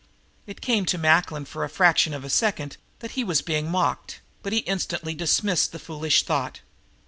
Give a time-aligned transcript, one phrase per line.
[0.47, 4.19] It came to Macklin for the fraction of a second that he was being mocked,
[4.41, 6.61] but he instantly dismissed the foolish thought.